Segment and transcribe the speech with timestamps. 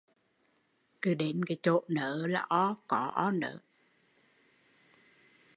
[1.01, 2.45] Cứ đến chộ nớ là
[2.87, 3.57] có o nớ